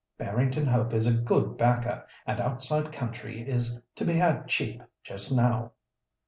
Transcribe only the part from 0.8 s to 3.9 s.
is a good backer, and outside country is